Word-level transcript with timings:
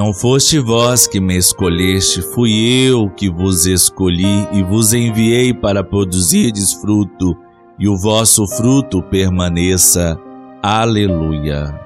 Não 0.00 0.14
foste 0.14 0.58
vós 0.58 1.06
que 1.06 1.20
me 1.20 1.36
escolheste, 1.36 2.22
fui 2.22 2.54
eu 2.88 3.10
que 3.10 3.28
vos 3.28 3.66
escolhi 3.66 4.48
e 4.50 4.62
vos 4.62 4.94
enviei 4.94 5.52
para 5.52 5.84
produzirdes 5.84 6.72
fruto, 6.72 7.36
e 7.78 7.86
o 7.86 7.98
vosso 7.98 8.46
fruto 8.46 9.02
permaneça. 9.02 10.18
Aleluia. 10.62 11.78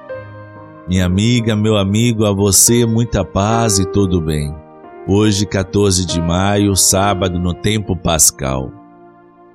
Minha 0.87 1.05
amiga, 1.05 1.57
meu 1.57 1.75
amigo, 1.75 2.23
a 2.23 2.31
você 2.31 2.85
muita 2.85 3.25
paz 3.25 3.79
e 3.79 3.85
todo 3.85 4.21
bem. 4.21 4.55
Hoje, 5.05 5.45
14 5.45 6.05
de 6.05 6.21
maio, 6.21 6.73
sábado 6.73 7.37
no 7.37 7.53
tempo 7.53 7.97
pascal. 7.97 8.71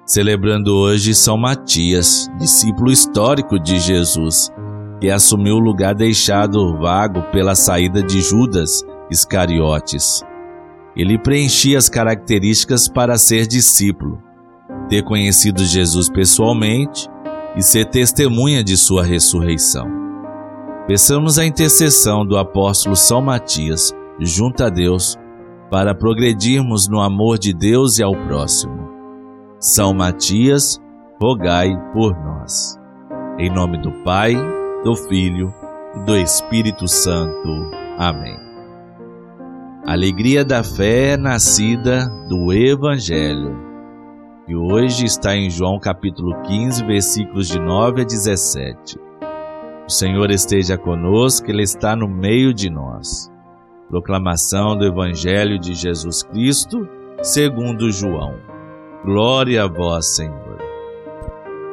Celebrando 0.04 0.76
hoje 0.76 1.14
São 1.14 1.38
Matias, 1.38 2.28
discípulo 2.38 2.90
histórico 2.92 3.58
de 3.58 3.78
Jesus 3.78 4.52
que 5.00 5.10
assumiu 5.10 5.56
o 5.56 5.60
lugar 5.60 5.94
deixado 5.94 6.76
vago 6.76 7.22
pela 7.32 7.54
saída 7.54 8.02
de 8.02 8.20
Judas 8.20 8.84
Iscariotes. 9.10 10.22
Ele 10.94 11.18
preenchia 11.18 11.78
as 11.78 11.88
características 11.88 12.88
para 12.88 13.16
ser 13.16 13.46
discípulo, 13.46 14.22
ter 14.88 15.02
conhecido 15.02 15.64
Jesus 15.64 16.10
pessoalmente 16.10 17.08
e 17.56 17.62
ser 17.62 17.86
testemunha 17.86 18.62
de 18.62 18.76
sua 18.76 19.02
ressurreição. 19.02 19.88
Peçamos 20.86 21.38
a 21.38 21.46
intercessão 21.46 22.26
do 22.26 22.36
apóstolo 22.36 22.96
São 22.96 23.22
Matias 23.22 23.94
junto 24.18 24.62
a 24.62 24.68
Deus 24.68 25.16
para 25.70 25.94
progredirmos 25.94 26.88
no 26.88 27.00
amor 27.00 27.38
de 27.38 27.54
Deus 27.54 27.98
e 27.98 28.02
ao 28.02 28.12
próximo. 28.12 28.90
São 29.58 29.94
Matias, 29.94 30.78
rogai 31.20 31.70
por 31.92 32.12
nós. 32.12 32.76
Em 33.38 33.48
nome 33.48 33.78
do 33.78 33.92
Pai, 34.02 34.34
do 34.84 34.96
Filho 34.96 35.52
e 35.94 36.04
do 36.04 36.16
Espírito 36.16 36.88
Santo. 36.88 37.70
Amém. 37.98 38.38
Alegria 39.86 40.44
da 40.44 40.62
fé 40.62 41.16
nascida 41.16 42.06
do 42.28 42.52
Evangelho. 42.52 43.58
E 44.48 44.56
hoje 44.56 45.04
está 45.04 45.36
em 45.36 45.50
João 45.50 45.78
capítulo 45.78 46.34
15, 46.42 46.84
versículos 46.84 47.48
de 47.48 47.60
9 47.60 48.02
a 48.02 48.04
17. 48.04 48.98
O 49.86 49.90
Senhor 49.90 50.30
esteja 50.30 50.78
conosco, 50.78 51.50
Ele 51.50 51.62
está 51.62 51.94
no 51.94 52.08
meio 52.08 52.54
de 52.54 52.70
nós. 52.70 53.30
Proclamação 53.88 54.76
do 54.76 54.86
Evangelho 54.86 55.58
de 55.58 55.74
Jesus 55.74 56.22
Cristo, 56.22 56.88
segundo 57.22 57.90
João. 57.90 58.34
Glória 59.04 59.64
a 59.64 59.68
vós, 59.68 60.14
Senhor. 60.16 60.58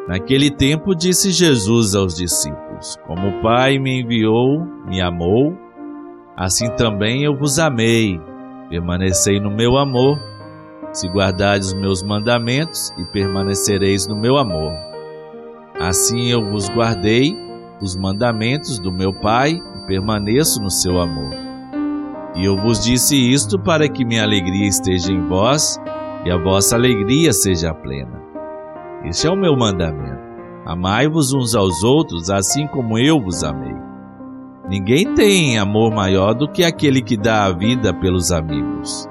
Naquele 0.07 0.49
tempo 0.49 0.95
disse 0.95 1.31
Jesus 1.31 1.93
aos 1.93 2.15
discípulos: 2.15 2.66
como 3.05 3.27
o 3.27 3.41
Pai 3.41 3.79
me 3.79 4.01
enviou, 4.01 4.63
me 4.87 5.01
amou, 5.01 5.57
assim 6.35 6.69
também 6.75 7.23
eu 7.23 7.35
vos 7.35 7.57
amei. 7.59 8.19
Permanecei 8.69 9.39
no 9.39 9.49
meu 9.49 9.77
amor. 9.77 10.19
Se 10.93 11.07
guardardes 11.07 11.69
os 11.69 11.73
meus 11.73 12.03
mandamentos, 12.03 12.91
e 12.97 13.05
permanecereis 13.05 14.07
no 14.07 14.15
meu 14.15 14.37
amor. 14.37 14.73
Assim 15.79 16.27
eu 16.29 16.43
vos 16.49 16.69
guardei 16.69 17.35
os 17.81 17.95
mandamentos 17.95 18.79
do 18.79 18.91
meu 18.91 19.13
Pai 19.13 19.51
e 19.51 19.87
permaneço 19.87 20.61
no 20.61 20.69
seu 20.69 20.99
amor. 20.99 21.31
E 22.35 22.45
eu 22.45 22.55
vos 22.57 22.83
disse 22.83 23.15
isto 23.15 23.59
para 23.59 23.87
que 23.87 24.05
minha 24.05 24.23
alegria 24.23 24.67
esteja 24.67 25.11
em 25.11 25.27
vós 25.27 25.79
e 26.25 26.31
a 26.31 26.37
vossa 26.37 26.75
alegria 26.75 27.33
seja 27.33 27.73
plena. 27.73 28.21
Este 29.03 29.27
é 29.27 29.29
o 29.29 29.35
meu 29.35 29.55
mandamento 29.55 30.16
Amai-vos 30.67 31.33
uns 31.33 31.55
aos 31.55 31.81
outros, 31.81 32.29
assim 32.29 32.67
como 32.67 32.99
eu 32.99 33.21
vos 33.21 33.41
amei. 33.41 33.73
Ninguém 34.67 35.13
tem 35.13 35.57
amor 35.57 35.93
maior 35.93 36.33
do 36.33 36.45
que 36.45 36.61
aquele 36.61 37.01
que 37.01 37.15
dá 37.15 37.45
a 37.45 37.53
vida 37.53 37.93
pelos 37.93 38.33
amigos. 38.33 39.07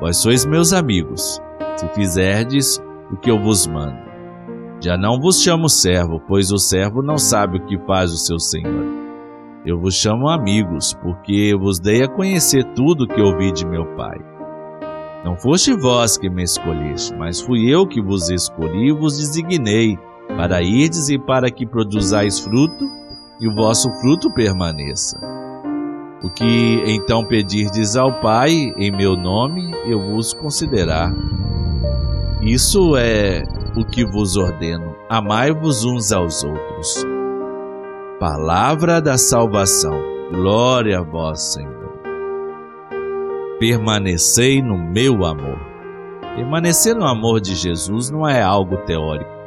Vós 0.00 0.16
sois 0.16 0.44
meus 0.44 0.72
amigos, 0.72 1.40
se 1.76 1.86
fizerdes 1.90 2.82
o 3.08 3.16
que 3.16 3.30
eu 3.30 3.40
vos 3.40 3.68
mando. 3.68 4.00
Já 4.80 4.96
não 4.96 5.20
vos 5.20 5.40
chamo 5.40 5.68
servo, 5.68 6.20
pois 6.26 6.50
o 6.50 6.58
servo 6.58 7.02
não 7.02 7.18
sabe 7.18 7.58
o 7.58 7.66
que 7.66 7.78
faz 7.86 8.10
o 8.10 8.18
seu 8.18 8.40
senhor. 8.40 8.84
Eu 9.64 9.78
vos 9.78 9.94
chamo 9.94 10.28
amigos, 10.28 10.92
porque 10.94 11.54
vos 11.56 11.78
dei 11.78 12.02
a 12.02 12.08
conhecer 12.08 12.64
tudo 12.74 13.04
o 13.04 13.06
que 13.06 13.20
ouvi 13.20 13.52
de 13.52 13.64
meu 13.64 13.86
Pai. 13.94 14.18
Não 15.24 15.36
foste 15.36 15.72
vós 15.72 16.18
que 16.18 16.28
me 16.28 16.42
escolheste, 16.42 17.14
mas 17.14 17.40
fui 17.40 17.72
eu 17.72 17.86
que 17.86 18.02
vos 18.02 18.28
escolhi 18.28 18.88
e 18.88 18.92
vos 18.92 19.18
designei 19.18 19.96
para 20.36 20.62
irdes 20.62 21.08
e 21.08 21.18
para 21.18 21.50
que 21.50 21.66
produzais 21.66 22.40
fruto, 22.40 22.84
e 23.40 23.48
o 23.48 23.54
vosso 23.54 23.90
fruto 24.00 24.30
permaneça. 24.32 25.18
O 26.22 26.28
que 26.28 26.82
então 26.86 27.24
pedirdes 27.24 27.96
ao 27.96 28.20
Pai 28.20 28.50
em 28.76 28.90
meu 28.90 29.16
nome, 29.16 29.72
eu 29.86 29.98
vos 29.98 30.34
considerar. 30.34 31.10
Isso 32.42 32.96
é 32.96 33.42
o 33.76 33.84
que 33.84 34.04
vos 34.04 34.36
ordeno: 34.36 34.94
amai-vos 35.08 35.84
uns 35.84 36.12
aos 36.12 36.44
outros. 36.44 37.06
Palavra 38.18 39.00
da 39.00 39.16
salvação. 39.16 39.98
Glória 40.30 40.98
a 40.98 41.02
vós, 41.02 41.54
Senhor. 41.54 41.90
Permanecei 43.58 44.60
no 44.62 44.76
meu 44.76 45.24
amor. 45.24 45.58
Permanecer 46.36 46.94
no 46.94 47.06
amor 47.06 47.40
de 47.40 47.54
Jesus 47.54 48.10
não 48.10 48.28
é 48.28 48.42
algo 48.42 48.76
teórico 48.78 49.39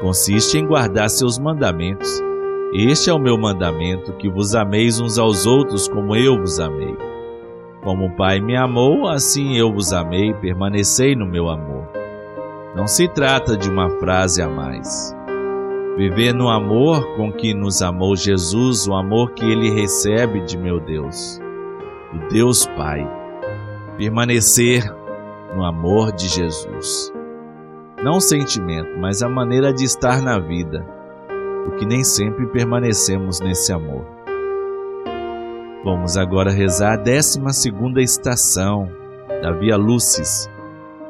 consiste 0.00 0.58
em 0.58 0.66
guardar 0.66 1.08
seus 1.10 1.38
mandamentos. 1.38 2.08
Este 2.72 3.10
é 3.10 3.12
o 3.12 3.18
meu 3.18 3.36
mandamento, 3.36 4.12
que 4.14 4.28
vos 4.28 4.54
ameis 4.54 5.00
uns 5.00 5.18
aos 5.18 5.46
outros 5.46 5.88
como 5.88 6.16
eu 6.16 6.38
vos 6.38 6.58
amei. 6.58 6.96
Como 7.82 8.06
o 8.06 8.16
Pai 8.16 8.40
me 8.40 8.56
amou, 8.56 9.08
assim 9.08 9.56
eu 9.56 9.72
vos 9.72 9.92
amei, 9.92 10.32
permanecei 10.34 11.14
no 11.14 11.26
meu 11.26 11.48
amor. 11.48 11.88
Não 12.74 12.86
se 12.86 13.08
trata 13.08 13.56
de 13.56 13.68
uma 13.68 13.90
frase 13.98 14.42
a 14.42 14.48
mais. 14.48 15.14
Viver 15.96 16.32
no 16.32 16.48
amor 16.48 17.16
com 17.16 17.32
que 17.32 17.52
nos 17.52 17.82
amou 17.82 18.16
Jesus, 18.16 18.86
o 18.86 18.94
amor 18.94 19.32
que 19.32 19.44
ele 19.44 19.70
recebe 19.70 20.40
de 20.40 20.56
meu 20.56 20.80
Deus, 20.80 21.40
do 22.12 22.28
Deus 22.28 22.66
Pai. 22.76 23.06
Permanecer 23.96 24.84
no 25.54 25.64
amor 25.64 26.12
de 26.12 26.28
Jesus 26.28 27.12
não 28.02 28.16
o 28.16 28.20
sentimento, 28.20 28.98
mas 28.98 29.22
a 29.22 29.28
maneira 29.28 29.72
de 29.72 29.84
estar 29.84 30.22
na 30.22 30.38
vida, 30.38 30.84
porque 31.64 31.84
nem 31.84 32.02
sempre 32.02 32.46
permanecemos 32.46 33.40
nesse 33.40 33.72
amor. 33.72 34.06
Vamos 35.84 36.16
agora 36.16 36.50
rezar 36.50 36.94
a 36.94 36.96
12 36.96 37.40
estação 38.02 38.88
da 39.42 39.52
Via 39.52 39.76
Lucis, 39.76 40.48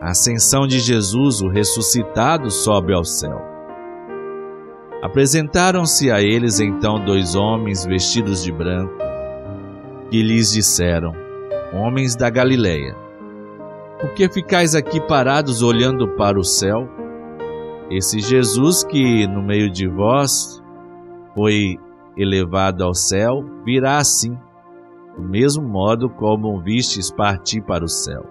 a 0.01 0.11
ascensão 0.11 0.67
de 0.67 0.79
Jesus, 0.79 1.41
o 1.41 1.49
ressuscitado, 1.49 2.51
sobe 2.51 2.93
ao 2.93 3.05
céu. 3.05 3.41
Apresentaram-se 5.03 6.11
a 6.11 6.21
eles 6.21 6.61
então 6.61 7.05
dois 7.05 7.35
homens 7.35 7.87
vestidos 7.87 8.43
de 8.43 8.53
branco, 8.53 8.93
que 10.11 10.23
lhes 10.23 10.53
disseram: 10.53 11.13
Homens 11.73 12.15
da 12.15 12.29
Galileia, 12.29 12.97
por 14.01 14.15
que 14.15 14.29
ficais 14.29 14.75
aqui 14.75 15.01
parados 15.01 15.63
olhando 15.63 16.09
para 16.17 16.39
o 16.39 16.45
céu? 16.45 16.89
Esse 17.91 18.21
Jesus 18.21 18.83
que 18.83 19.27
no 19.27 19.43
meio 19.43 19.71
de 19.71 19.87
vós 19.87 20.63
foi 21.35 21.77
elevado 22.17 22.83
ao 22.83 22.95
céu, 22.95 23.45
virá 23.65 23.99
assim, 23.99 24.37
do 25.17 25.23
mesmo 25.23 25.63
modo 25.63 26.09
como 26.09 26.61
vistes 26.63 27.11
partir 27.11 27.61
para 27.63 27.85
o 27.85 27.89
céu. 27.89 28.25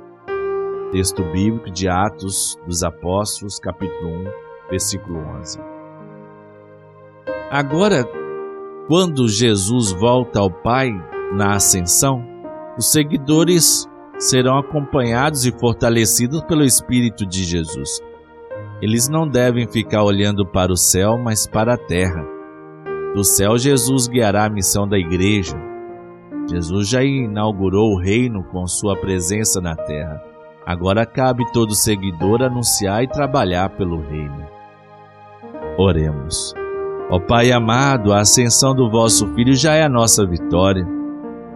Texto 0.92 1.24
bíblico 1.32 1.70
de 1.70 1.88
Atos 1.88 2.58
dos 2.66 2.84
Apóstolos, 2.84 3.60
capítulo 3.60 4.10
1, 4.10 4.70
versículo 4.72 5.20
11. 5.40 5.60
Agora, 7.52 8.06
quando 8.88 9.28
Jesus 9.28 9.92
volta 9.92 10.40
ao 10.40 10.50
Pai 10.50 10.90
na 11.32 11.56
ascensão, 11.56 12.26
os 12.76 12.92
seguidores 12.92 13.88
serão 14.20 14.58
acompanhados 14.58 15.46
e 15.46 15.52
fortalecidos 15.52 16.42
pelo 16.42 16.64
Espírito 16.64 17.26
de 17.26 17.44
Jesus. 17.46 18.02
Eles 18.82 19.08
não 19.08 19.28
devem 19.28 19.68
ficar 19.68 20.04
olhando 20.04 20.46
para 20.46 20.72
o 20.72 20.78
céu, 20.78 21.18
mas 21.18 21.48
para 21.48 21.74
a 21.74 21.78
terra. 21.78 22.26
Do 23.16 23.24
céu, 23.24 23.58
Jesus 23.58 24.08
guiará 24.08 24.46
a 24.46 24.50
missão 24.50 24.88
da 24.88 24.98
igreja. 24.98 25.58
Jesus 26.50 26.88
já 26.88 27.04
inaugurou 27.04 27.94
o 27.94 28.00
reino 28.00 28.44
com 28.44 28.68
sua 28.68 28.96
presença 28.96 29.62
na 29.62 29.76
terra. 29.76 30.22
Agora 30.66 31.06
cabe 31.06 31.50
todo 31.52 31.74
seguidor 31.74 32.44
anunciar 32.44 33.04
e 33.04 33.08
trabalhar 33.08 33.70
pelo 33.70 34.02
reino. 34.02 34.46
Oremos. 35.78 36.54
Ó 37.10 37.20
Pai 37.20 37.52
amado, 37.52 38.14
a 38.14 38.20
ascensão 38.20 38.76
do 38.76 38.90
vosso 38.90 39.28
Filho 39.34 39.54
já 39.56 39.74
é 39.74 39.84
a 39.84 39.90
nossa 39.90 40.26
vitória. 40.26 40.99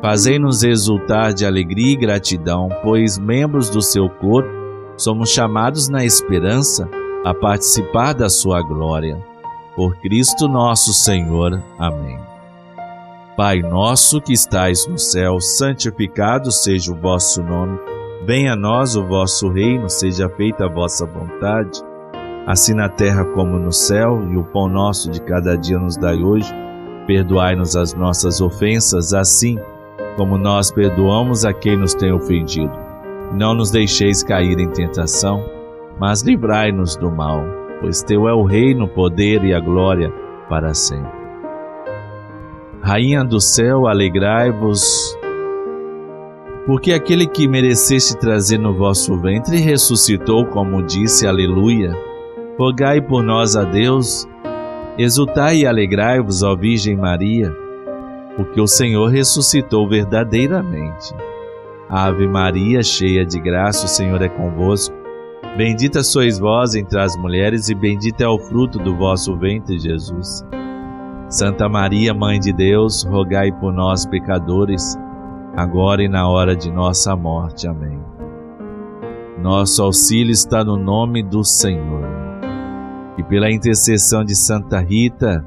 Fazei-nos 0.03 0.63
exultar 0.63 1.33
de 1.33 1.45
alegria 1.45 1.93
e 1.93 1.95
gratidão, 1.95 2.67
pois, 2.83 3.17
membros 3.17 3.69
do 3.69 3.81
seu 3.81 4.09
corpo, 4.09 4.49
somos 4.97 5.29
chamados 5.29 5.87
na 5.87 6.03
esperança 6.03 6.89
a 7.23 7.33
participar 7.33 8.11
da 8.11 8.27
sua 8.27 8.61
glória. 8.61 9.17
Por 9.77 9.95
Cristo 10.01 10.49
nosso 10.49 10.91
Senhor. 10.91 11.63
Amém. 11.79 12.19
Pai 13.37 13.61
nosso 13.61 14.19
que 14.19 14.33
estais 14.33 14.85
no 14.87 14.97
céu, 14.97 15.39
santificado 15.39 16.51
seja 16.51 16.91
o 16.91 16.99
vosso 16.99 17.41
nome. 17.41 17.79
Venha 18.25 18.51
a 18.51 18.57
nós 18.57 18.97
o 18.97 19.05
vosso 19.05 19.47
reino, 19.47 19.89
seja 19.89 20.27
feita 20.27 20.65
a 20.65 20.69
vossa 20.69 21.05
vontade, 21.05 21.79
assim 22.45 22.73
na 22.73 22.89
terra 22.89 23.23
como 23.23 23.57
no 23.57 23.71
céu, 23.71 24.21
e 24.29 24.35
o 24.35 24.43
pão 24.43 24.67
nosso 24.67 25.09
de 25.09 25.21
cada 25.21 25.57
dia 25.57 25.79
nos 25.79 25.95
dai 25.95 26.21
hoje. 26.21 26.53
Perdoai-nos 27.07 27.77
as 27.77 27.93
nossas 27.93 28.41
ofensas, 28.41 29.13
assim 29.13 29.57
como 30.15 30.37
nós 30.37 30.71
perdoamos 30.71 31.45
a 31.45 31.53
quem 31.53 31.77
nos 31.77 31.93
tem 31.93 32.11
ofendido. 32.11 32.71
Não 33.33 33.53
nos 33.53 33.71
deixeis 33.71 34.23
cair 34.23 34.59
em 34.59 34.69
tentação, 34.69 35.43
mas 35.99 36.21
livrai-nos 36.21 36.95
do 36.95 37.09
mal, 37.09 37.43
pois 37.81 38.03
teu 38.03 38.27
é 38.27 38.33
o 38.33 38.43
reino, 38.43 38.85
o 38.85 38.87
poder 38.87 39.43
e 39.43 39.53
a 39.53 39.59
glória 39.59 40.11
para 40.47 40.73
sempre. 40.73 41.23
Rainha 42.81 43.23
do 43.23 43.39
céu, 43.39 43.87
alegrai-vos, 43.87 45.17
porque 46.65 46.93
aquele 46.93 47.25
que 47.27 47.47
mereceste 47.47 48.17
trazer 48.17 48.57
no 48.57 48.73
vosso 48.73 49.17
ventre 49.17 49.57
ressuscitou, 49.57 50.45
como 50.45 50.83
disse, 50.83 51.27
aleluia. 51.27 51.93
Rogai 52.57 53.01
por 53.01 53.23
nós 53.23 53.55
a 53.55 53.63
Deus, 53.63 54.27
exultai 54.97 55.59
e 55.59 55.65
alegrai-vos, 55.65 56.43
ó 56.43 56.55
Virgem 56.55 56.95
Maria, 56.95 57.53
porque 58.35 58.59
o 58.59 58.67
Senhor 58.67 59.07
ressuscitou 59.09 59.87
verdadeiramente. 59.87 61.13
Ave 61.89 62.27
Maria, 62.27 62.81
cheia 62.81 63.25
de 63.25 63.39
graça, 63.39 63.85
o 63.85 63.89
Senhor 63.89 64.21
é 64.21 64.29
convosco. 64.29 64.95
Bendita 65.55 66.01
sois 66.01 66.39
vós 66.39 66.73
entre 66.73 66.99
as 66.99 67.15
mulheres, 67.15 67.69
e 67.69 67.75
bendito 67.75 68.21
é 68.21 68.27
o 68.27 68.39
fruto 68.39 68.79
do 68.79 68.95
vosso 68.95 69.37
ventre, 69.37 69.77
Jesus. 69.77 70.43
Santa 71.29 71.69
Maria, 71.69 72.13
Mãe 72.13 72.39
de 72.39 72.51
Deus, 72.51 73.03
rogai 73.03 73.51
por 73.51 73.71
nós, 73.71 74.05
pecadores, 74.05 74.97
agora 75.55 76.03
e 76.03 76.07
na 76.07 76.27
hora 76.27 76.55
de 76.55 76.71
nossa 76.71 77.15
morte. 77.15 77.67
Amém. 77.67 77.99
Nosso 79.39 79.83
auxílio 79.83 80.31
está 80.31 80.63
no 80.63 80.77
nome 80.77 81.21
do 81.21 81.43
Senhor. 81.43 82.07
E 83.17 83.23
pela 83.23 83.51
intercessão 83.51 84.23
de 84.23 84.35
Santa 84.35 84.79
Rita, 84.79 85.45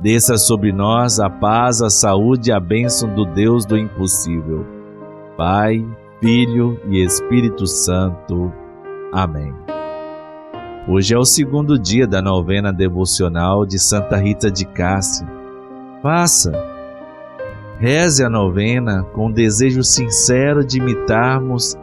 desça 0.00 0.36
sobre 0.36 0.72
nós 0.72 1.18
a 1.20 1.30
paz, 1.30 1.80
a 1.80 1.90
saúde 1.90 2.50
e 2.50 2.52
a 2.52 2.60
bênção 2.60 3.14
do 3.14 3.24
Deus 3.24 3.64
do 3.64 3.76
impossível. 3.76 4.66
Pai, 5.36 5.84
Filho 6.20 6.80
e 6.88 7.02
Espírito 7.02 7.66
Santo. 7.66 8.52
Amém. 9.12 9.54
Hoje 10.86 11.14
é 11.14 11.18
o 11.18 11.24
segundo 11.24 11.78
dia 11.78 12.06
da 12.06 12.20
novena 12.20 12.72
devocional 12.72 13.64
de 13.64 13.78
Santa 13.78 14.16
Rita 14.16 14.50
de 14.50 14.66
Cássia. 14.66 15.26
Faça, 16.02 16.52
reze 17.78 18.22
a 18.22 18.28
novena 18.28 19.02
com 19.14 19.28
o 19.28 19.32
desejo 19.32 19.82
sincero 19.82 20.64
de 20.64 20.78
imitarmos 20.78 21.74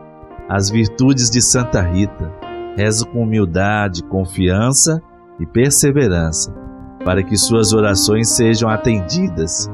as 0.47 0.69
virtudes 0.69 1.29
de 1.29 1.41
Santa 1.41 1.81
Rita. 1.81 2.31
Rezo 2.75 3.07
com 3.07 3.23
humildade, 3.23 4.03
confiança 4.03 5.01
e 5.39 5.45
perseverança, 5.45 6.53
para 7.03 7.23
que 7.23 7.37
suas 7.37 7.73
orações 7.73 8.29
sejam 8.29 8.69
atendidas. 8.69 9.69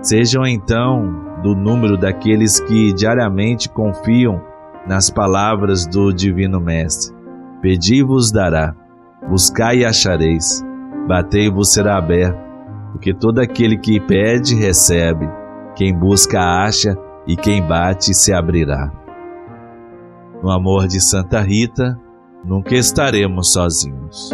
Sejam 0.00 0.46
então 0.46 1.40
do 1.42 1.54
número 1.54 1.96
daqueles 1.96 2.60
que 2.60 2.92
diariamente 2.92 3.68
confiam 3.68 4.40
nas 4.86 5.10
palavras 5.10 5.86
do 5.86 6.12
Divino 6.12 6.60
Mestre 6.60 7.22
Pedi-vos 7.62 8.32
dará, 8.32 8.74
buscai 9.28 9.78
e 9.78 9.84
achareis, 9.84 10.64
batei-vos 11.06 11.72
será 11.72 11.96
aberto, 11.96 12.36
porque 12.90 13.14
todo 13.14 13.38
aquele 13.38 13.78
que 13.78 14.00
pede 14.00 14.56
recebe, 14.56 15.30
quem 15.76 15.96
busca 15.96 16.40
acha 16.40 16.98
e 17.24 17.36
quem 17.36 17.64
bate 17.64 18.12
se 18.14 18.32
abrirá. 18.32 18.90
No 20.42 20.50
amor 20.50 20.88
de 20.88 21.00
Santa 21.00 21.40
Rita, 21.40 21.96
nunca 22.44 22.74
estaremos 22.74 23.52
sozinhos. 23.52 24.32